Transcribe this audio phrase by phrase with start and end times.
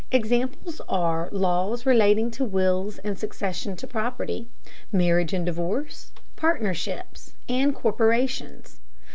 [0.11, 4.47] Examples are laws relating to wills and succession to property,
[4.91, 8.79] marriage and divorce, partnerships, and corporations.